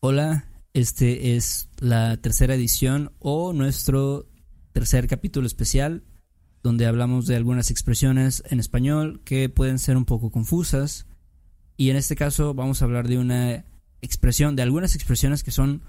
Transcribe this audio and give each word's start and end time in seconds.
Hola, 0.00 0.44
este 0.74 1.34
es 1.34 1.70
la 1.80 2.16
tercera 2.18 2.54
edición 2.54 3.10
o 3.18 3.52
nuestro 3.52 4.28
tercer 4.70 5.08
capítulo 5.08 5.48
especial 5.48 6.04
donde 6.62 6.86
hablamos 6.86 7.26
de 7.26 7.34
algunas 7.34 7.72
expresiones 7.72 8.44
en 8.46 8.60
español 8.60 9.22
que 9.24 9.48
pueden 9.48 9.80
ser 9.80 9.96
un 9.96 10.04
poco 10.04 10.30
confusas 10.30 11.08
y 11.76 11.90
en 11.90 11.96
este 11.96 12.14
caso 12.14 12.54
vamos 12.54 12.80
a 12.80 12.84
hablar 12.84 13.08
de 13.08 13.18
una 13.18 13.64
expresión, 14.00 14.54
de 14.54 14.62
algunas 14.62 14.94
expresiones 14.94 15.42
que 15.42 15.50
son, 15.50 15.82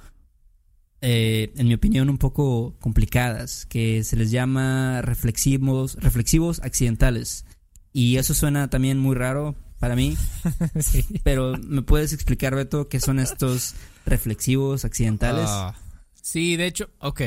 eh, 1.02 1.54
en 1.56 1.68
mi 1.68 1.76
opinión, 1.76 2.10
un 2.10 2.18
poco 2.18 2.78
complicadas, 2.80 3.68
que 3.68 4.04
se 4.04 4.16
les 4.16 4.32
llama 4.32 5.04
reflexivos, 5.04 5.98
reflexivos 6.02 6.62
accidentales. 6.62 7.46
Y 7.94 8.18
eso 8.18 8.34
suena 8.34 8.72
también 8.72 8.98
muy 8.98 9.16
raro 9.16 9.56
para 9.80 9.96
mí. 9.96 10.16
Pero 11.24 11.58
¿me 11.58 11.82
puedes 11.82 12.14
explicar, 12.14 12.56
Beto, 12.56 12.88
qué 12.90 13.00
son 13.00 13.20
estos 13.20 13.76
reflexivos 14.06 14.86
accidentales? 14.86 15.46
Ah, 15.48 15.76
sí, 16.22 16.58
de 16.58 16.68
hecho, 16.68 16.90
ok. 17.00 17.22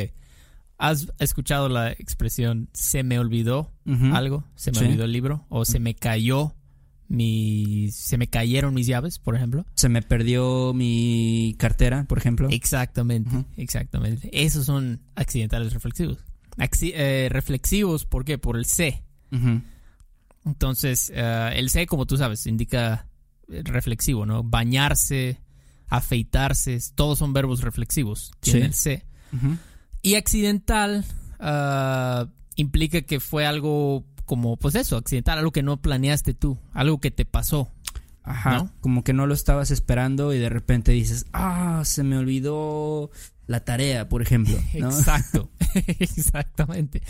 ¿Has 0.79 1.09
escuchado 1.19 1.69
la 1.69 1.93
expresión 1.93 2.69
se 2.73 3.03
me 3.05 3.19
olvidó 3.19 3.73
algo? 4.13 4.45
¿Se 4.57 4.73
me 4.73 4.79
olvidó 4.79 5.05
el 5.05 5.13
libro? 5.13 5.47
¿O 5.49 5.65
se 5.65 5.79
me 5.79 5.95
cayó 5.95 6.57
mi... 7.07 7.89
se 7.93 8.19
me 8.19 8.27
cayeron 8.27 8.75
mis 8.75 8.89
llaves, 8.89 9.21
por 9.21 9.37
ejemplo? 9.37 9.65
Se 9.75 9.89
me 9.89 10.03
perdió 10.03 10.73
mi 10.75 11.55
cartera, 11.57 12.05
por 12.09 12.19
ejemplo. 12.19 12.49
Exactamente, 12.51 13.45
exactamente. 13.57 14.29
Esos 14.33 14.67
son 14.67 15.03
accidentales 15.15 15.73
reflexivos. 15.73 16.19
Eh, 16.83 17.29
reflexivos, 17.31 18.05
¿por 18.05 18.25
qué? 18.25 18.39
Por 18.39 18.57
el 18.57 18.65
C. 18.65 19.05
Entonces, 20.45 21.13
eh, 21.15 21.51
el 21.55 21.71
C, 21.71 21.87
como 21.87 22.07
tú 22.07 22.17
sabes, 22.17 22.47
indica 22.47 23.07
reflexivo, 23.49 24.27
¿no? 24.27 24.43
Bañarse, 24.43 25.41
afeitarse, 25.89 26.79
todos 26.95 27.19
son 27.19 27.33
verbos 27.33 27.61
reflexivos. 27.63 28.33
Tiene 28.41 28.67
el 28.67 28.75
C. 28.75 29.05
Y 30.01 30.15
accidental 30.15 31.05
uh, 31.39 32.29
implica 32.57 33.03
que 33.03 33.21
fue 33.21 33.47
algo 33.47 34.05
como, 34.25 34.57
pues 34.57 34.75
eso, 34.75 34.97
accidental, 34.97 35.39
algo 35.39 35.53
que 35.53 35.63
no 35.63 35.81
planeaste 35.81 36.35
tú, 36.35 36.59
algo 36.73 36.99
que 37.01 37.11
te 37.11 37.25
pasó. 37.25 37.71
Ajá, 38.25 38.71
como 38.81 39.03
que 39.03 39.13
no 39.13 39.27
lo 39.27 39.35
estabas 39.35 39.73
esperando 39.73 40.33
y 40.33 40.39
de 40.39 40.49
repente 40.49 40.93
dices, 40.93 41.27
ah, 41.33 41.83
se 41.85 42.05
me 42.05 42.17
olvidó 42.17 43.11
la 43.53 43.65
tarea, 43.65 44.09
por 44.09 44.23
ejemplo. 44.23 44.59
Exacto, 44.73 45.51
exactamente. 45.87 47.03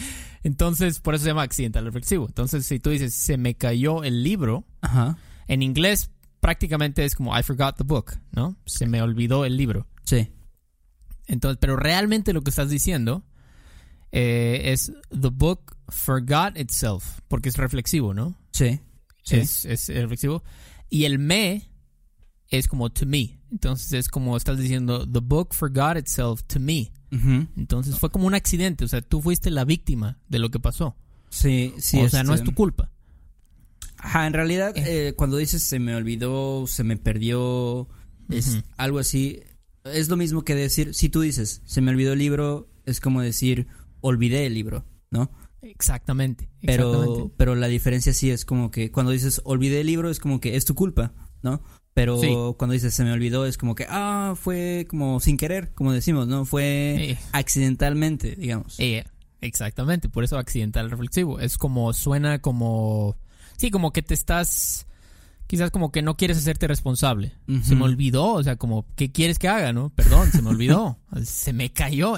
Entonces, 0.43 1.01
por 1.01 1.15
eso 1.15 1.25
se 1.25 1.31
llama 1.31 1.43
accidental 1.43 1.85
reflexivo. 1.85 2.27
Entonces, 2.27 2.67
si 2.67 2.79
tú 2.79 2.91
dices, 2.91 3.15
se 3.15 3.39
me 3.39 3.55
cayó 3.55 4.05
el 4.05 4.23
libro, 4.23 4.67
Ajá. 4.83 5.17
en 5.49 5.63
inglés 5.63 6.11
prácticamente 6.41 7.05
es 7.05 7.15
como, 7.15 7.39
I 7.39 7.43
forgot 7.43 7.77
the 7.77 7.85
book, 7.85 8.19
¿no? 8.33 8.57
Se 8.67 8.87
me 8.87 9.01
olvidó 9.01 9.45
el 9.45 9.57
libro. 9.57 9.87
Sí. 10.05 10.29
Entonces, 11.27 11.59
pero 11.61 11.77
realmente 11.77 12.33
lo 12.33 12.43
que 12.43 12.51
estás 12.51 12.69
diciendo 12.69 13.25
eh, 14.11 14.73
es 14.73 14.93
the 15.11 15.29
book 15.29 15.77
forgot 15.89 16.59
itself, 16.59 17.21
porque 17.29 17.49
es 17.49 17.57
reflexivo, 17.57 18.13
¿no? 18.13 18.37
Sí. 18.53 18.81
Es, 19.31 19.65
es, 19.65 19.87
reflexivo. 19.89 20.43
Y 20.91 21.05
el 21.05 21.19
me 21.19 21.71
es 22.49 22.67
como 22.67 22.91
to 22.91 23.07
me. 23.07 23.41
Entonces 23.53 23.93
es 23.93 24.09
como 24.09 24.37
estás 24.37 24.59
diciendo, 24.59 25.07
the 25.07 25.21
book 25.21 25.55
forgot 25.55 25.99
itself 25.99 26.43
to 26.45 26.59
me. 26.59 26.91
Entonces 27.11 27.99
fue 27.99 28.11
como 28.11 28.27
un 28.27 28.35
accidente, 28.35 28.87
o 28.87 28.89
sea, 28.89 29.03
tú 29.03 29.21
fuiste 29.21 29.51
la 29.51 29.67
víctima 29.67 30.19
de 30.29 30.39
lo 30.39 30.51
que 30.51 30.59
pasó. 30.59 30.97
Sí, 31.29 31.75
sí. 31.79 32.01
O 32.01 32.09
sea, 32.09 32.25
no 32.25 32.33
es 32.33 32.41
este, 32.41 32.51
tu 32.51 32.57
culpa. 32.57 32.91
Ajá, 33.99 34.27
en 34.27 34.33
realidad, 34.33 34.73
eh. 34.77 35.09
Eh, 35.09 35.13
cuando 35.13 35.37
dices 35.37 35.63
se 35.63 35.79
me 35.79 35.95
olvidó, 35.95 36.67
se 36.67 36.85
me 36.85 36.97
perdió, 36.97 37.87
es 38.31 38.63
algo 38.79 38.99
así, 38.99 39.41
es 39.85 40.09
lo 40.09 40.17
mismo 40.17 40.43
que 40.43 40.55
decir, 40.55 40.95
si 40.95 41.11
tú 41.11 41.21
dices, 41.21 41.61
se 41.67 41.83
me 41.83 41.91
olvidó 41.91 42.15
el 42.15 42.19
libro, 42.19 42.71
es 42.87 43.01
como 43.01 43.21
decir, 43.21 43.67
olvidé 44.01 44.47
el 44.47 44.55
libro, 44.55 44.87
¿no? 45.11 45.31
Exactamente. 45.61 46.49
Pero, 46.63 47.31
pero 47.37 47.55
la 47.55 47.69
diferencia 47.69 48.15
sí 48.15 48.31
es 48.31 48.47
como 48.47 48.71
que 48.71 48.91
cuando 48.91 49.13
dices 49.13 49.43
olvidé 49.45 49.83
el 49.83 49.87
libro 49.87 50.09
es 50.11 50.19
como 50.19 50.41
que 50.41 50.57
es 50.57 50.65
tu 50.65 50.75
culpa, 50.75 51.13
¿no? 51.43 51.63
Pero 51.95 52.55
cuando 52.59 52.73
dices 52.73 52.95
se 52.95 53.05
me 53.05 53.13
olvidó 53.13 53.45
es 53.45 53.59
como 53.59 53.75
que, 53.75 53.87
ah, 53.89 54.35
fue 54.35 54.87
como 54.89 55.21
sin 55.21 55.37
querer, 55.37 55.73
como 55.75 55.93
decimos, 55.93 56.27
¿no? 56.27 56.45
Fue 56.45 57.19
accidentalmente, 57.33 58.35
digamos. 58.37 58.79
exactamente, 59.41 60.09
por 60.09 60.25
eso 60.25 60.39
accidental 60.39 60.91
reflexivo. 60.91 61.39
Es 61.39 61.59
como, 61.59 61.93
suena 61.93 62.41
como, 62.41 63.17
sí, 63.57 63.71
como 63.71 63.93
que 63.93 64.03
te 64.03 64.15
estás 64.15 64.87
quizás 65.53 65.71
como 65.71 65.93
que 65.93 66.01
no 66.01 66.17
quieres 66.17 66.39
hacerte 66.39 66.67
responsable. 66.67 67.35
Se 67.63 67.75
me 67.75 67.85
olvidó, 67.85 68.33
o 68.33 68.43
sea, 68.43 68.57
como, 68.57 68.87
¿qué 68.97 69.13
quieres 69.13 69.39
que 69.39 69.49
haga, 69.49 69.75
no? 69.75 69.91
Perdón, 69.91 70.33
se 70.33 70.41
me 70.41 70.49
olvidó. 70.49 70.99
se 71.25 71.53
me 71.53 71.71
cayó. 71.71 72.15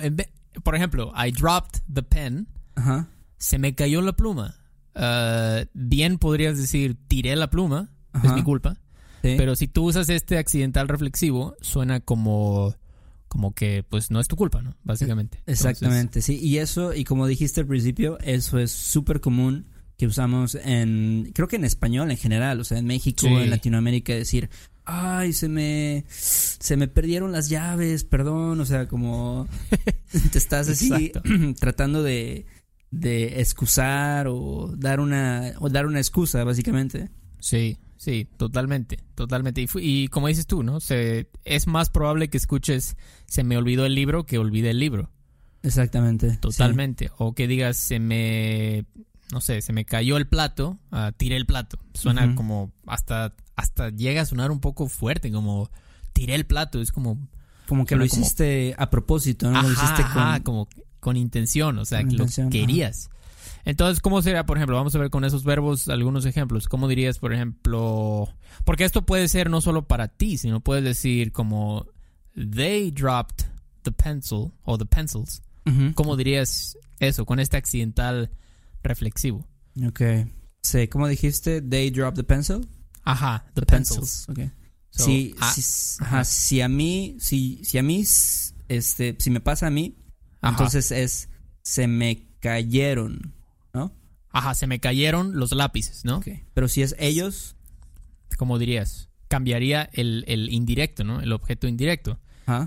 Por 0.63 0.77
ejemplo, 0.77 1.13
I 1.17 1.33
dropped 1.33 1.81
the 1.93 2.05
pen. 2.05 2.47
Se 3.37 3.59
me 3.59 3.75
cayó 3.75 4.03
la 4.03 4.13
pluma. 4.13 4.55
Uh, 4.95 5.67
bien 5.73 6.19
podrías 6.19 6.57
decir, 6.57 6.97
tiré 7.09 7.35
la 7.35 7.51
pluma. 7.51 7.91
Es 8.23 8.33
mi 8.33 8.45
culpa. 8.45 8.77
Pero 9.37 9.57
si 9.57 9.69
tú 9.69 9.85
usas 9.85 10.09
este 10.11 10.39
accidental 10.39 10.89
reflexivo, 10.89 11.57
suena 11.61 12.01
como 12.01 12.75
como 13.29 13.53
que 13.53 13.85
pues 13.89 14.13
no 14.13 14.21
es 14.21 14.29
tu 14.29 14.37
culpa, 14.37 14.63
¿no? 14.63 14.77
Básicamente. 14.85 15.43
Exactamente, 15.47 16.23
sí. 16.23 16.39
Y 16.39 16.59
eso, 16.59 16.95
y 16.95 17.03
como 17.03 17.27
dijiste 17.27 17.63
al 17.63 17.67
principio, 17.67 18.17
eso 18.21 18.61
es 18.61 18.71
súper 18.71 19.21
común 19.21 19.67
que 19.97 20.07
usamos 20.07 20.55
en, 20.55 21.33
creo 21.35 21.49
que 21.49 21.57
en 21.57 21.65
español 21.65 22.11
en 22.13 22.17
general, 22.17 22.61
o 22.61 22.65
sea, 22.65 22.79
en 22.79 22.87
México, 22.87 23.27
en 23.27 23.51
Latinoamérica, 23.51 24.15
decir, 24.15 24.51
ay, 24.85 25.33
se 25.33 25.49
me, 25.49 26.05
se 26.09 26.77
me 26.77 26.87
perdieron 26.87 27.33
las 27.33 27.49
llaves, 27.49 28.05
perdón, 28.05 28.61
o 28.61 28.67
sea, 28.67 28.87
como 28.87 29.49
te 30.33 30.39
estás 30.39 30.69
así 30.69 31.11
tratando 31.59 32.05
de, 32.05 32.47
de 32.91 33.41
excusar 33.41 34.27
o 34.29 34.73
dar 34.77 35.01
una, 35.01 35.55
o 35.59 35.69
dar 35.71 35.87
una 35.87 35.99
excusa, 35.99 36.45
básicamente. 36.45 37.11
Sí, 37.41 37.79
sí, 37.97 38.29
totalmente, 38.37 38.99
totalmente. 39.15 39.63
Y, 39.63 39.69
y 39.75 40.09
como 40.09 40.29
dices 40.29 40.47
tú, 40.47 40.63
¿no? 40.63 40.81
Se, 40.81 41.29
es 41.45 41.67
más 41.67 41.91
probable 41.91 42.29
que 42.29 42.37
escuches, 42.37 42.97
se 43.27 43.45
me 43.45 43.57
olvidó 43.57 43.87
el 43.87 43.95
libro 43.95 44.27
que 44.27 44.39
olvide 44.39 44.71
el 44.71 44.79
libro. 44.79 45.11
Exactamente. 45.63 46.37
Totalmente. 46.37 47.11
O 47.19 47.35
que 47.35 47.47
digas, 47.47 47.77
se 47.77 47.99
me 47.99 48.85
no 49.33 49.41
sé, 49.41 49.63
se 49.63 49.73
me 49.73 49.85
cayó 49.85 50.17
el 50.17 50.27
plato, 50.27 50.79
uh, 50.93 51.13
tiré 51.17 51.37
el 51.37 51.47
plato. 51.47 51.79
Suena 51.95 52.35
como 52.35 52.73
hasta 52.87 53.35
hasta 53.57 53.91
llega 53.91 54.23
a 54.23 54.27
sonar 54.27 54.51
un 54.51 54.61
poco 54.61 54.89
fuerte, 54.89 55.33
como 55.33 55.71
tiré 56.13 56.35
el 56.35 56.47
plato, 56.47 56.81
es 56.81 56.93
como 56.93 57.19
como 57.67 57.87
que 57.87 57.97
lo 57.97 58.05
hiciste 58.05 58.75
a 58.79 58.91
propósito, 58.91 59.51
¿no? 59.51 59.63
lo 59.63 59.73
hiciste 59.73 60.05
con 60.13 60.41
como 60.43 60.69
con 61.01 61.17
intención, 61.17 61.79
o 61.79 61.85
sea, 61.85 62.05
que 62.05 62.15
lo 62.15 62.27
querías. 62.51 63.11
Entonces, 63.65 64.01
¿cómo 64.01 64.21
sería, 64.23 64.45
por 64.45 64.59
ejemplo? 64.59 64.77
Vamos 64.77 64.95
a 64.95 64.99
ver 64.99 65.11
con 65.11 65.25
esos 65.25 65.45
verbos 65.45 65.89
algunos 65.89 66.27
ejemplos. 66.27 66.69
¿Cómo 66.69 66.89
dirías, 66.89 67.19
por 67.19 67.33
ejemplo? 67.33 68.29
Porque 68.65 68.85
esto 68.85 69.07
puede 69.07 69.29
ser 69.29 69.49
no 69.49 69.61
solo 69.61 69.87
para 69.87 70.09
ti, 70.09 70.37
sino 70.39 70.61
puedes 70.61 70.85
decir 70.85 71.33
como 71.33 71.87
they 72.35 72.91
dropped 72.91 73.47
the 73.83 73.93
pencil 73.93 74.53
o 74.63 74.77
the 74.77 74.87
pencils. 74.87 75.43
¿Cómo 75.95 76.17
dirías 76.17 76.77
eso 77.01 77.25
con 77.25 77.41
este 77.41 77.57
accidental 77.57 78.31
reflexivo. 78.83 79.47
Ok. 79.87 80.01
Sí, 80.63 80.89
¿cómo 80.89 81.09
dijiste? 81.09 81.61
They 81.61 81.91
drop 81.91 82.15
the 82.15 82.25
pencil. 82.25 82.69
Ajá, 83.03 83.45
the, 83.55 83.63
pencils. 83.63 84.27
Okay. 84.29 84.51
si, 84.91 85.35
ah, 85.41 85.55
ajá, 86.01 86.25
si 86.25 86.61
a 86.61 86.69
mí, 86.69 87.17
si, 87.19 87.63
si 87.65 87.77
a 87.79 87.83
mí, 87.83 88.05
este, 88.69 89.17
si 89.19 89.31
me 89.31 89.41
pasa 89.41 89.67
a 89.67 89.71
mí, 89.71 89.99
entonces 90.43 90.91
es 90.91 91.29
se 91.63 91.87
me 91.87 92.29
cayeron. 92.41 93.35
Ajá, 94.35 94.55
se 94.55 94.67
me 94.67 94.81
cayeron 94.81 95.39
los 95.39 95.53
lápices, 95.53 96.05
¿no? 96.05 96.17
Okay. 96.19 96.43
Pero 96.53 96.69
si 96.69 96.83
es 96.83 96.95
ellos, 96.99 97.57
¿cómo 98.37 98.59
dirías? 98.59 99.09
Cambiaría 99.29 99.89
el, 99.93 100.25
el 100.27 100.53
indirecto, 100.53 101.05
¿no? 101.05 101.21
El 101.21 101.33
objeto 101.33 101.67
indirecto. 101.67 102.19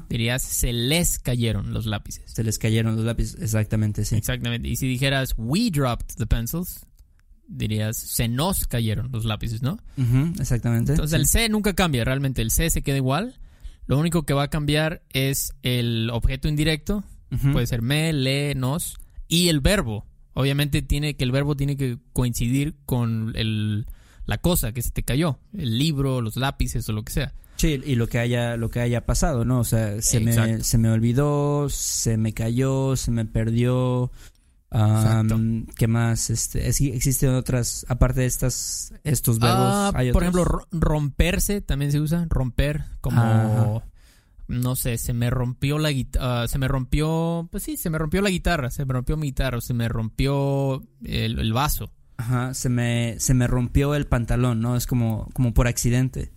Dirías, 0.10 0.42
se 0.42 0.74
les 0.74 1.20
cayeron 1.20 1.74
los 1.74 1.86
lápices. 1.86 2.32
Se 2.32 2.44
les 2.44 2.58
cayeron 2.58 2.96
los 2.96 3.06
lápices, 3.06 3.40
exactamente, 3.42 4.06
sí. 4.06 4.16
Exactamente. 4.16 4.68
Y 4.68 4.76
si 4.76 4.88
dijeras, 4.88 5.36
we 5.38 5.70
dropped 5.70 6.16
the 6.18 6.26
pencils, 6.26 6.86
dirías, 7.48 7.96
se 7.98 8.28
nos 8.28 8.66
cayeron 8.66 9.12
los 9.12 9.26
lápices, 9.26 9.62
¿no? 9.62 9.80
exactamente. 10.40 10.94
Entonces 10.94 11.20
el 11.20 11.28
C 11.28 11.48
nunca 11.50 11.74
cambia, 11.74 12.04
realmente 12.04 12.42
el 12.42 12.52
C 12.52 12.70
se 12.70 12.82
queda 12.82 12.98
igual. 12.98 13.40
Lo 13.86 13.98
único 14.00 14.24
que 14.24 14.34
va 14.34 14.44
a 14.44 14.50
cambiar 14.50 15.04
es 15.12 15.54
el 15.62 16.10
objeto 16.12 16.48
indirecto, 16.48 17.04
puede 17.54 17.68
ser 17.68 17.82
me, 17.82 18.14
le, 18.14 18.56
nos, 18.56 18.98
y 19.28 19.50
el 19.50 19.60
verbo. 19.60 20.06
Obviamente 20.38 20.84
tiene 20.84 21.16
que 21.16 21.24
el 21.24 21.32
verbo 21.32 21.58
tiene 21.58 21.76
que 21.78 21.98
coincidir 22.14 22.76
con 22.86 23.32
el, 23.36 23.88
la 24.28 24.38
cosa 24.38 24.72
que 24.72 24.84
se 24.84 24.92
te 24.92 25.02
cayó, 25.02 25.40
el 25.52 25.80
libro, 25.80 26.22
los 26.22 26.36
lápices 26.36 26.88
o 26.90 26.94
lo 26.94 27.02
que 27.02 27.12
sea. 27.12 27.34
Sí, 27.56 27.82
y 27.84 27.96
lo 27.96 28.06
que 28.06 28.20
haya, 28.20 28.56
lo 28.56 28.70
que 28.70 28.80
haya 28.80 29.04
pasado, 29.04 29.46
¿no? 29.46 29.62
O 29.62 29.64
sea, 29.64 30.00
se 30.00 30.20
me, 30.20 30.64
se 30.64 30.78
me 30.78 30.92
olvidó, 30.92 31.70
se 31.70 32.18
me 32.18 32.34
cayó, 32.34 32.96
se 32.96 33.10
me 33.10 33.26
perdió. 33.26 34.12
¿Qué 35.76 35.88
más? 35.88 36.30
Este, 36.30 36.68
existen 36.68 37.30
otras, 37.32 37.84
aparte 37.90 38.20
de 38.20 38.28
estas, 38.28 38.94
estos 39.04 39.40
verbos. 39.40 39.60
Ah, 39.60 39.92
por 40.14 40.22
ejemplo, 40.22 40.46
romperse 40.72 41.62
también 41.62 41.92
se 41.92 42.00
usa, 42.00 42.28
romper, 42.30 42.84
como 43.02 43.82
no 44.48 44.76
sé, 44.76 44.98
se 44.98 45.14
me 45.14 45.30
rompió 45.30 45.78
la 45.78 45.92
guitarra, 45.92 46.48
se 46.48 46.58
me 46.58 46.68
rompió, 46.68 47.48
pues 47.52 47.64
sí, 47.64 47.78
se 47.78 47.90
me 47.90 47.98
rompió 47.98 48.22
la 48.22 48.30
guitarra, 48.30 48.70
se 48.72 48.86
me 48.86 48.94
rompió 48.94 49.18
mi 49.18 49.28
guitarra, 49.28 49.62
se 49.62 49.74
me 49.74 49.90
rompió 49.90 50.84
el, 51.04 51.54
vaso. 51.54 51.92
Ajá, 52.18 52.54
se 52.54 52.70
me, 52.70 53.20
se 53.20 53.34
me 53.34 53.48
rompió 53.48 53.94
el 53.94 54.08
pantalón, 54.08 54.62
¿no? 54.62 54.76
Es 54.76 54.88
como, 54.88 55.30
como 55.34 55.54
por 55.54 55.68
accidente. 55.68 56.32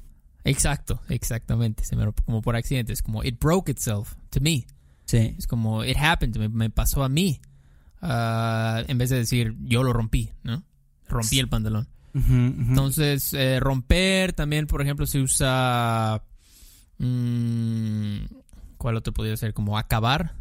Exacto, 0.45 1.01
exactamente, 1.09 1.85
se 1.85 1.97
me 1.97 2.05
rompió 2.05 2.25
como 2.25 2.43
por 2.43 2.57
accidente, 2.57 2.93
es 2.93 3.03
como 3.03 3.23
it 3.23 3.39
broke 3.41 3.71
itself 3.71 4.15
to 4.31 4.41
me. 4.41 4.67
Sí. 5.05 5.35
Es 5.39 5.47
como 5.47 5.85
it 5.85 5.97
happened, 5.97 6.37
me, 6.37 6.49
me 6.49 6.71
pasó 6.71 7.05
a 7.05 7.09
mí. 7.09 7.41
Ah, 8.03 8.83
en 8.89 8.99
vez 8.99 9.11
de 9.11 9.19
decir 9.19 9.57
yo 9.63 9.83
lo 9.83 9.93
rompí, 9.93 10.31
¿no? 10.43 10.65
Rompí 11.09 11.39
el 11.39 11.49
pantalón. 11.49 11.89
Entonces, 12.13 13.33
eh, 13.35 13.61
romper 13.61 14.33
también, 14.33 14.67
por 14.67 14.83
ejemplo, 14.83 15.07
se 15.07 15.21
usa 15.21 16.25
Mm, 17.01 18.27
¿Cuál 18.77 18.97
otro 18.97 19.13
podría 19.13 19.37
ser? 19.37 19.55
Como 19.55 19.79
acabar. 19.79 20.35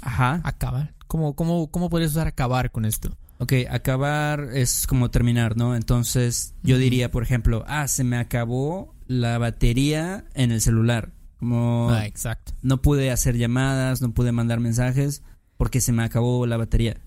Ajá. 0.00 0.40
Acabar. 0.44 0.94
¿Cómo, 1.06 1.34
cómo, 1.34 1.70
cómo 1.70 1.88
podrías 1.88 2.10
usar 2.12 2.26
acabar 2.26 2.70
con 2.70 2.84
esto? 2.84 3.16
Ok, 3.38 3.52
acabar 3.70 4.48
es 4.52 4.86
como 4.88 5.10
terminar, 5.10 5.56
¿no? 5.56 5.76
Entonces 5.76 6.54
yo 6.62 6.76
diría, 6.76 7.10
por 7.10 7.22
ejemplo, 7.22 7.64
ah, 7.68 7.86
se 7.86 8.02
me 8.02 8.18
acabó 8.18 8.96
la 9.06 9.38
batería 9.38 10.24
en 10.34 10.50
el 10.50 10.60
celular. 10.60 11.12
Como 11.38 11.90
ah, 11.90 12.04
exacto. 12.04 12.52
no 12.62 12.82
pude 12.82 13.12
hacer 13.12 13.36
llamadas, 13.36 14.02
no 14.02 14.12
pude 14.12 14.32
mandar 14.32 14.58
mensajes 14.58 15.22
porque 15.56 15.80
se 15.80 15.92
me 15.92 16.02
acabó 16.02 16.46
la 16.46 16.56
batería. 16.56 17.00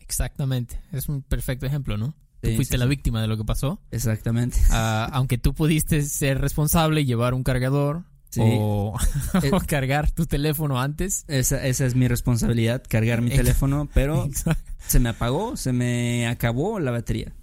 Exactamente. 0.00 0.80
Es 0.90 1.08
un 1.08 1.22
perfecto 1.22 1.66
ejemplo, 1.66 1.96
¿no? 1.96 2.16
Tú 2.50 2.56
fuiste 2.56 2.78
la 2.78 2.86
víctima 2.86 3.20
de 3.20 3.28
lo 3.28 3.36
que 3.36 3.44
pasó. 3.44 3.80
Exactamente. 3.90 4.58
Ah, 4.70 5.08
aunque 5.12 5.38
tú 5.38 5.54
pudiste 5.54 6.02
ser 6.02 6.40
responsable 6.40 7.00
y 7.02 7.04
llevar 7.04 7.34
un 7.34 7.42
cargador 7.42 8.04
o, 8.38 8.96
eh, 9.42 9.50
cargar 9.66 10.10
tu 10.10 10.26
teléfono 10.26 10.80
antes. 10.80 11.24
Esa, 11.28 11.64
esa, 11.66 11.86
es 11.86 11.94
mi 11.94 12.08
responsabilidad, 12.08 12.82
cargar 12.88 13.22
mi 13.22 13.30
teléfono, 13.30 13.88
pero 13.92 14.28
se 14.86 15.00
me 15.00 15.08
apagó, 15.08 15.56
se 15.56 15.72
me 15.72 16.26
acabó 16.26 16.80
la 16.80 16.90
batería. 16.90 17.34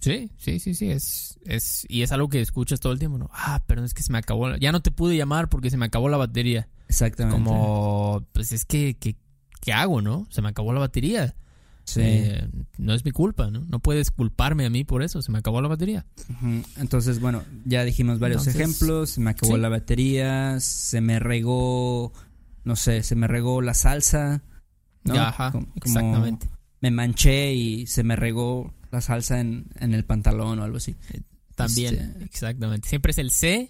Sí, 0.00 0.30
sí, 0.38 0.58
sí, 0.60 0.74
sí, 0.74 0.90
es, 0.90 1.38
es, 1.44 1.84
y 1.88 2.02
es 2.02 2.10
algo 2.12 2.30
que 2.30 2.40
escuchas 2.40 2.80
todo 2.80 2.94
el 2.94 2.98
tiempo, 2.98 3.18
¿no? 3.18 3.28
Ah, 3.34 3.62
pero 3.66 3.84
es 3.84 3.92
que 3.92 4.02
se 4.02 4.10
me 4.10 4.18
acabó, 4.18 4.56
ya 4.56 4.72
no 4.72 4.80
te 4.80 4.90
pude 4.90 5.14
llamar 5.14 5.50
porque 5.50 5.68
se 5.68 5.76
me 5.76 5.86
acabó 5.86 6.08
la 6.08 6.16
batería. 6.16 6.68
Exactamente. 6.88 7.36
Como, 7.36 8.26
pues 8.32 8.52
es 8.52 8.64
que, 8.64 8.96
que 8.98 9.16
¿qué 9.60 9.72
hago, 9.72 10.00
no? 10.00 10.26
Se 10.30 10.40
me 10.40 10.48
acabó 10.48 10.72
la 10.72 10.80
batería. 10.80 11.34
Sí. 11.90 12.00
Eh, 12.02 12.48
no 12.78 12.94
es 12.94 13.04
mi 13.04 13.10
culpa, 13.10 13.50
¿no? 13.50 13.64
No 13.68 13.80
puedes 13.80 14.12
culparme 14.12 14.64
a 14.64 14.70
mí 14.70 14.84
por 14.84 15.02
eso, 15.02 15.22
se 15.22 15.32
me 15.32 15.38
acabó 15.38 15.60
la 15.60 15.66
batería. 15.66 16.06
Entonces, 16.76 17.20
bueno, 17.20 17.42
ya 17.64 17.84
dijimos 17.84 18.20
varios 18.20 18.46
ejemplos, 18.46 19.10
se 19.10 19.20
me 19.20 19.30
acabó 19.30 19.56
la 19.56 19.68
batería, 19.68 20.60
se 20.60 21.00
me 21.00 21.18
regó, 21.18 22.12
no 22.62 22.76
sé, 22.76 23.02
se 23.02 23.16
me 23.16 23.26
regó 23.26 23.60
la 23.60 23.74
salsa. 23.74 24.42
¿no? 25.02 25.14
Ajá, 25.14 25.52
exactamente. 25.74 26.48
Me 26.80 26.92
manché 26.92 27.54
y 27.54 27.86
se 27.88 28.04
me 28.04 28.14
regó 28.14 28.72
la 28.92 29.00
salsa 29.00 29.40
en, 29.40 29.66
el 29.80 30.04
pantalón 30.04 30.60
o 30.60 30.62
algo 30.62 30.76
así. 30.76 30.94
Eh, 31.12 31.22
también, 31.56 31.94
este, 31.96 32.24
exactamente. 32.24 32.88
Siempre 32.88 33.10
es 33.10 33.18
el 33.18 33.32
C 33.32 33.68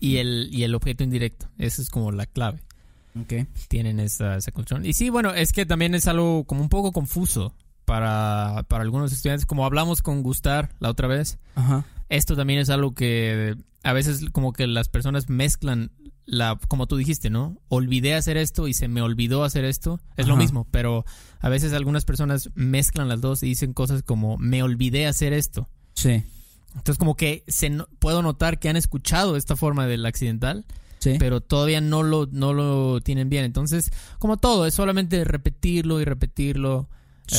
Y, 0.00 0.16
el, 0.16 0.48
y 0.50 0.62
el 0.62 0.74
objeto 0.74 1.04
indirecto. 1.04 1.50
Esa 1.58 1.82
es 1.82 1.90
como 1.90 2.10
la 2.10 2.24
clave. 2.24 2.62
Okay. 3.22 3.46
Tienen 3.68 4.00
esa, 4.00 4.36
esa 4.36 4.52
Y 4.82 4.92
sí, 4.92 5.08
bueno, 5.08 5.32
es 5.32 5.52
que 5.52 5.66
también 5.66 5.94
es 5.94 6.08
algo 6.08 6.44
como 6.44 6.62
un 6.62 6.68
poco 6.68 6.92
confuso 6.92 7.54
para, 7.84 8.64
para 8.68 8.82
algunos 8.82 9.12
estudiantes. 9.12 9.46
Como 9.46 9.64
hablamos 9.64 10.02
con 10.02 10.22
Gustar 10.22 10.70
la 10.80 10.90
otra 10.90 11.06
vez, 11.06 11.38
esto 12.08 12.36
también 12.36 12.58
es 12.58 12.70
algo 12.70 12.94
que 12.94 13.56
a 13.82 13.92
veces 13.92 14.30
como 14.32 14.52
que 14.52 14.66
las 14.66 14.88
personas 14.88 15.28
mezclan 15.28 15.92
la, 16.26 16.58
como 16.68 16.86
tú 16.86 16.96
dijiste, 16.96 17.30
¿no? 17.30 17.58
Olvidé 17.68 18.14
hacer 18.14 18.36
esto 18.36 18.66
y 18.66 18.74
se 18.74 18.88
me 18.88 19.02
olvidó 19.02 19.44
hacer 19.44 19.64
esto. 19.64 20.00
Es 20.16 20.26
lo 20.26 20.36
mismo, 20.36 20.66
pero 20.70 21.04
a 21.40 21.48
veces 21.48 21.72
algunas 21.72 22.04
personas 22.04 22.50
mezclan 22.54 23.08
las 23.08 23.20
dos 23.20 23.42
y 23.42 23.46
dicen 23.46 23.74
cosas 23.74 24.02
como 24.02 24.38
me 24.38 24.62
olvidé 24.62 25.06
hacer 25.06 25.32
esto. 25.32 25.68
Sí. 25.94 26.24
Entonces 26.68 26.98
como 26.98 27.14
que 27.14 27.44
se 27.46 27.70
puedo 27.98 28.22
notar 28.22 28.58
que 28.58 28.68
han 28.68 28.76
escuchado 28.76 29.36
esta 29.36 29.54
forma 29.54 29.86
del 29.86 30.04
accidental 30.06 30.64
pero 31.18 31.40
todavía 31.40 31.80
no 31.80 32.02
lo, 32.02 32.26
no 32.30 32.52
lo 32.52 33.00
tienen 33.00 33.28
bien. 33.28 33.44
Entonces, 33.44 33.90
como 34.18 34.36
todo, 34.36 34.66
es 34.66 34.74
solamente 34.74 35.24
repetirlo 35.24 36.00
y 36.00 36.04
repetirlo, 36.04 36.88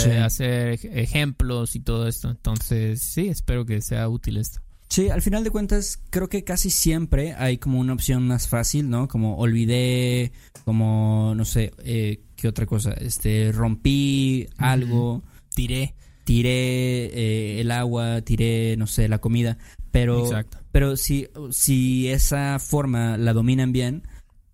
eh, 0.06 0.18
hacer 0.18 0.80
ejemplos 0.84 1.76
y 1.76 1.80
todo 1.80 2.08
esto. 2.08 2.30
Entonces, 2.30 3.02
sí, 3.02 3.28
espero 3.28 3.66
que 3.66 3.82
sea 3.82 4.08
útil 4.10 4.38
esto. 4.38 4.62
Sí, 4.90 5.10
al 5.10 5.22
final 5.22 5.44
de 5.44 5.50
cuentas, 5.50 6.00
creo 6.10 6.30
que 6.30 6.44
casi 6.44 6.70
siempre 6.70 7.34
hay 7.34 7.58
como 7.58 7.80
una 7.80 7.94
opción 7.94 8.28
más 8.28 8.48
fácil, 8.48 8.90
¿no? 8.90 9.08
Como 9.08 9.38
olvidé, 9.38 10.32
como, 10.64 11.34
no 11.36 11.44
sé, 11.44 11.74
eh, 11.84 12.22
¿qué 12.36 12.48
otra 12.48 12.66
cosa? 12.66 12.92
Este, 12.94 13.52
rompí 13.52 14.48
algo. 14.58 15.24
Tiré. 15.54 15.96
Tiré 16.24 17.06
eh, 17.06 17.62
el 17.62 17.72
agua, 17.72 18.22
tiré, 18.22 18.76
no 18.78 18.88
sé, 18.88 19.08
la 19.08 19.20
comida. 19.20 19.58
Pero, 19.96 20.30
pero 20.74 20.98
si, 20.98 21.30
si 21.52 22.10
esa 22.10 22.60
forma 22.60 23.18
la 23.18 23.32
dominan 23.32 23.72
bien, 23.72 24.06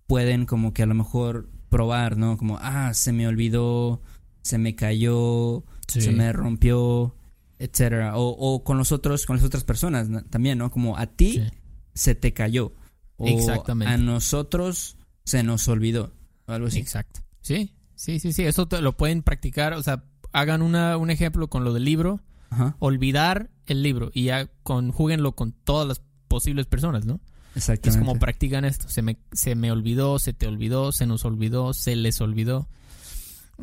pueden 0.06 0.46
como 0.46 0.72
que 0.72 0.84
a 0.84 0.86
lo 0.86 0.94
mejor 0.94 1.50
probar, 1.68 2.16
¿no? 2.16 2.36
Como, 2.36 2.58
ah, 2.62 2.94
se 2.94 3.12
me 3.12 3.26
olvidó, 3.26 4.00
se 4.42 4.56
me 4.56 4.76
cayó, 4.76 5.64
se 5.88 6.12
me 6.12 6.32
rompió, 6.32 7.16
etcétera. 7.58 8.16
O, 8.16 8.28
o, 8.28 8.62
con 8.62 8.78
los 8.78 8.92
otros, 8.92 9.26
con 9.26 9.34
las 9.34 9.44
otras 9.44 9.64
personas 9.64 10.06
también, 10.30 10.58
¿no? 10.58 10.70
Como 10.70 10.96
a 10.96 11.06
ti 11.06 11.42
se 11.92 12.14
te 12.14 12.32
cayó. 12.32 12.72
O 13.16 13.26
Exactamente. 13.26 13.92
a 13.92 13.96
nosotros 13.96 14.96
se 15.24 15.42
nos 15.42 15.66
olvidó. 15.66 16.12
O 16.46 16.52
algo 16.52 16.68
así. 16.68 16.78
Exacto. 16.78 17.20
Sí, 17.40 17.74
sí, 17.96 18.20
sí, 18.20 18.32
sí. 18.32 18.44
Eso 18.44 18.68
lo 18.80 18.96
pueden 18.96 19.24
practicar. 19.24 19.72
O 19.72 19.82
sea, 19.82 20.04
hagan 20.32 20.62
una, 20.62 20.96
un 20.98 21.10
ejemplo 21.10 21.48
con 21.50 21.64
lo 21.64 21.72
del 21.72 21.84
libro 21.84 22.20
olvidar 22.78 23.50
el 23.66 23.82
libro 23.82 24.10
y 24.12 24.24
ya 24.24 24.50
conjúguenlo 24.62 25.32
con 25.32 25.52
todas 25.52 25.86
las 25.86 26.02
posibles 26.28 26.66
personas, 26.66 27.04
¿no? 27.04 27.20
Exactamente. 27.54 27.90
Es 27.90 27.96
como 27.96 28.18
practican 28.18 28.64
esto. 28.64 28.88
Se 28.88 29.02
me, 29.02 29.18
se 29.32 29.54
me 29.54 29.70
olvidó, 29.70 30.18
se 30.18 30.32
te 30.32 30.46
olvidó, 30.46 30.92
se 30.92 31.06
nos 31.06 31.24
olvidó, 31.24 31.74
se 31.74 31.96
les 31.96 32.20
olvidó. 32.20 32.68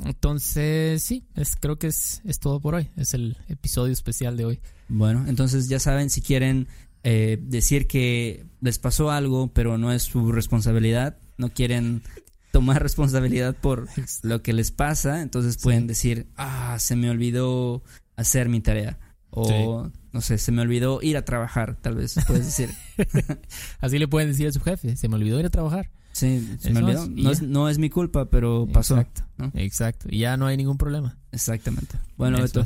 Entonces, 0.06 1.04
sí, 1.04 1.26
es, 1.36 1.56
creo 1.56 1.78
que 1.78 1.88
es, 1.88 2.22
es 2.24 2.40
todo 2.40 2.60
por 2.60 2.76
hoy. 2.76 2.90
Es 2.96 3.14
el 3.14 3.38
episodio 3.48 3.92
especial 3.92 4.38
de 4.38 4.46
hoy. 4.46 4.60
Bueno, 4.88 5.26
entonces 5.28 5.68
ya 5.68 5.80
saben, 5.80 6.10
si 6.10 6.22
quieren 6.22 6.68
eh, 7.04 7.40
decir 7.42 7.88
que 7.88 8.46
les 8.62 8.78
pasó 8.78 9.12
algo, 9.12 9.52
pero 9.54 9.78
no 9.78 9.92
es 9.92 10.04
su 10.04 10.32
responsabilidad, 10.32 11.18
no 11.38 11.50
quieren 11.50 12.04
tomar 12.52 12.82
responsabilidad 12.84 13.56
por 13.56 13.88
lo 14.24 14.42
que 14.42 14.54
les 14.54 14.72
pasa, 14.72 15.22
entonces 15.22 15.58
pueden 15.58 15.88
decir, 15.88 16.28
ah, 16.36 16.78
se 16.80 16.96
me 16.96 17.10
olvidó 17.10 17.84
hacer 18.20 18.50
mi 18.50 18.62
tarea. 18.62 19.00
O, 19.32 19.90
no 20.12 20.22
sé, 20.22 20.38
se 20.38 20.52
me 20.52 20.62
olvidó 20.62 21.02
ir 21.02 21.16
a 21.16 21.24
trabajar, 21.24 21.78
tal 21.82 21.96
vez, 21.96 22.16
puedes 22.28 22.46
decir. 22.46 22.70
Así 23.80 24.00
le 24.00 24.08
pueden 24.08 24.30
decir 24.30 24.48
a 24.48 24.52
su 24.52 24.60
jefe, 24.60 24.96
se 24.96 25.08
me 25.08 25.16
olvidó 25.16 25.40
ir 25.40 25.46
a 25.46 25.50
trabajar. 25.50 25.92
Sí, 26.12 26.58
se 26.60 26.72
me 26.72 26.80
olvidó. 26.80 27.08
No 27.42 27.70
es, 27.70 27.78
mi 27.78 27.90
culpa, 27.90 28.30
pero 28.30 28.68
pasó. 28.72 28.98
Exacto, 28.98 29.24
exacto. 29.54 30.08
Y 30.10 30.20
ya 30.20 30.36
no 30.38 30.48
hay 30.48 30.58
ningún 30.58 30.78
problema. 30.78 31.18
Exactamente. 31.32 31.98
Bueno, 32.18 32.42
Beto, 32.42 32.64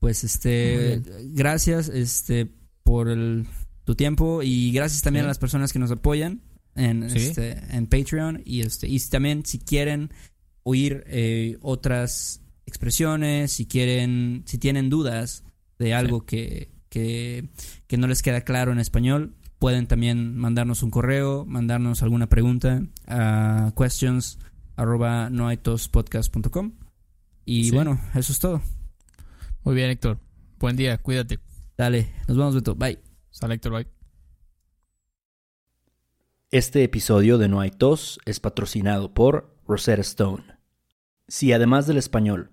pues 0.00 0.24
este, 0.24 1.02
gracias 1.32 1.88
este, 1.88 2.50
por 2.82 3.08
el, 3.08 3.46
tu 3.84 3.94
tiempo 3.94 4.42
y 4.42 4.72
gracias 4.72 5.02
también 5.02 5.24
a 5.24 5.28
las 5.28 5.38
personas 5.38 5.72
que 5.72 5.78
nos 5.78 5.90
apoyan 5.92 6.42
en, 6.74 7.04
este, 7.04 7.58
en 7.74 7.86
Patreon 7.86 8.42
y, 8.44 8.60
este, 8.60 8.88
y 8.88 8.98
también 9.00 9.46
si 9.46 9.58
quieren 9.60 10.10
oír 10.64 11.04
eh, 11.06 11.56
otras 11.62 12.42
expresiones, 12.66 13.52
si 13.52 13.66
quieren, 13.66 14.42
si 14.46 14.58
tienen 14.58 14.90
dudas 14.90 15.44
de 15.78 15.94
algo 15.94 16.26
que, 16.26 16.70
que, 16.88 17.48
no 17.96 18.06
les 18.06 18.22
queda 18.22 18.42
claro 18.42 18.72
en 18.72 18.78
español, 18.78 19.34
pueden 19.58 19.86
también 19.86 20.36
mandarnos 20.36 20.82
un 20.82 20.90
correo, 20.90 21.44
mandarnos 21.46 22.02
alguna 22.02 22.28
pregunta 22.28 22.82
a 23.06 23.72
questions 23.76 24.38
arroba 24.76 25.30
noaitospodcast.com. 25.30 26.72
Y 27.44 27.70
bueno, 27.70 28.00
eso 28.14 28.32
es 28.32 28.38
todo. 28.38 28.60
Muy 29.62 29.74
bien, 29.74 29.90
Héctor. 29.90 30.18
Buen 30.58 30.76
día, 30.76 30.98
cuídate. 30.98 31.38
Dale, 31.76 32.12
nos 32.26 32.36
vemos, 32.36 32.54
Beto. 32.54 32.74
Bye. 32.74 32.98
Sale, 33.30 33.54
Héctor, 33.54 33.72
bye. 33.72 33.86
Este 36.50 36.82
episodio 36.84 37.38
de 37.38 37.48
No 37.48 37.60
hay 37.60 37.70
tos 37.70 38.18
es 38.24 38.40
patrocinado 38.40 39.12
por 39.12 39.56
Rosetta 39.66 40.00
Stone. 40.00 40.44
Si 41.28 41.52
además 41.52 41.86
del 41.86 41.98
español 41.98 42.52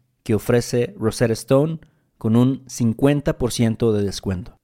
que 0.23 0.35
ofrece 0.35 0.93
Rosetta 0.97 1.33
Stone 1.33 1.79
con 2.17 2.35
un 2.35 2.65
50% 2.65 3.91
de 3.91 4.03
descuento. 4.03 4.57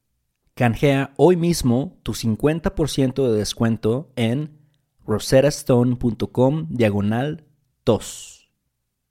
Canjea 0.54 1.14
hoy 1.18 1.38
mismo 1.38 2.00
tu 2.04 2.14
50% 2.14 3.30
de 3.30 3.38
descuento 3.38 4.12
en 4.16 4.58
rosettastone.com 5.06 6.68
diagonal 6.70 7.46
tos. 7.84 8.52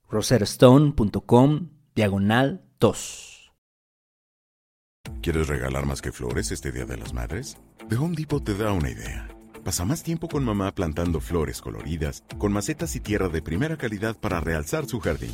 rosettastone.com 0.09 1.69
diagonal 1.95 2.65
tos. 2.77 3.53
¿Quieres 5.21 5.47
regalar 5.47 5.85
más 5.85 6.01
que 6.01 6.11
flores 6.11 6.51
este 6.51 6.71
Día 6.71 6.85
de 6.85 6.97
las 6.97 7.13
Madres? 7.13 7.57
The 7.89 7.95
Home 7.95 8.15
Depot 8.15 8.43
te 8.43 8.53
da 8.55 8.73
una 8.73 8.89
idea. 8.89 9.27
Pasa 9.63 9.83
más 9.83 10.03
tiempo 10.03 10.27
con 10.27 10.43
mamá 10.43 10.73
plantando 10.73 11.19
flores 11.19 11.61
coloridas, 11.61 12.23
con 12.37 12.53
macetas 12.53 12.95
y 12.95 12.99
tierra 12.99 13.29
de 13.29 13.41
primera 13.41 13.77
calidad 13.77 14.15
para 14.17 14.39
realzar 14.39 14.85
su 14.85 14.99
jardín. 14.99 15.33